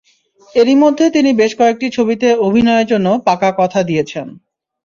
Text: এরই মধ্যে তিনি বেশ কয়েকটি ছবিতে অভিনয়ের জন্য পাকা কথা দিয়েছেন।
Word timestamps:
এরই 0.55 0.75
মধ্যে 0.75 1.05
তিনি 1.09 1.29
বেশ 1.41 1.51
কয়েকটি 1.59 1.87
ছবিতে 1.89 2.27
অভিনয়ের 2.47 2.89
জন্য 2.91 3.07
পাকা 3.27 3.49
কথা 3.59 3.79
দিয়েছেন। 3.83 4.27